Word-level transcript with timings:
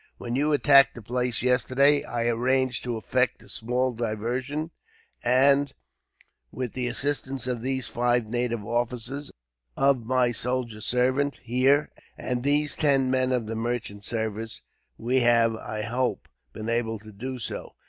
When 0.17 0.35
you 0.35 0.51
attacked 0.51 0.95
the 0.95 1.01
place, 1.03 1.43
yesterday, 1.43 2.03
I 2.03 2.25
arranged 2.25 2.83
to 2.85 2.97
effect 2.97 3.43
a 3.43 3.47
small 3.47 3.93
diversion; 3.93 4.71
and 5.23 5.71
with 6.51 6.73
the 6.73 6.87
assistance 6.87 7.45
of 7.45 7.61
these 7.61 7.87
five 7.87 8.27
native 8.27 8.65
officers, 8.65 9.31
of 9.77 10.03
my 10.03 10.31
soldier 10.31 10.81
servant, 10.81 11.37
here, 11.43 11.91
and 12.17 12.41
these 12.43 12.73
ten 12.75 13.11
men 13.11 13.31
of 13.31 13.45
the 13.45 13.53
merchant 13.53 14.03
service, 14.03 14.63
we 14.97 15.19
have, 15.19 15.55
I 15.55 15.83
hope, 15.83 16.27
been 16.51 16.67
able 16.67 16.97
to 16.97 17.11
do 17.11 17.37
so. 17.37 17.75